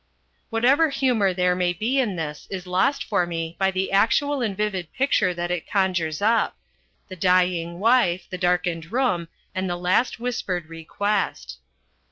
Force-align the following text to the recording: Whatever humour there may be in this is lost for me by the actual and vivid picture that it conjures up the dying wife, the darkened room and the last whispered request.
Whatever 0.49 0.89
humour 0.89 1.31
there 1.31 1.53
may 1.55 1.73
be 1.73 1.99
in 1.99 2.15
this 2.15 2.47
is 2.49 2.65
lost 2.65 3.03
for 3.03 3.27
me 3.27 3.55
by 3.59 3.69
the 3.69 3.91
actual 3.91 4.41
and 4.41 4.57
vivid 4.57 4.91
picture 4.93 5.31
that 5.31 5.51
it 5.51 5.69
conjures 5.69 6.23
up 6.23 6.57
the 7.07 7.15
dying 7.15 7.79
wife, 7.79 8.25
the 8.27 8.37
darkened 8.39 8.91
room 8.91 9.27
and 9.53 9.69
the 9.69 9.77
last 9.77 10.19
whispered 10.19 10.69
request. 10.69 11.59